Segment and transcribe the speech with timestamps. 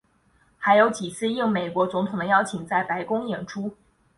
[0.57, 3.77] 还有几次应美国总统的邀请在白宫演出。